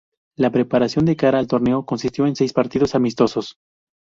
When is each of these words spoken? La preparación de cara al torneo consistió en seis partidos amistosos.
La 0.35 0.49
preparación 0.49 1.05
de 1.05 1.15
cara 1.15 1.37
al 1.37 1.45
torneo 1.45 1.85
consistió 1.85 2.25
en 2.25 2.35
seis 2.35 2.53
partidos 2.53 2.95
amistosos. 2.95 3.57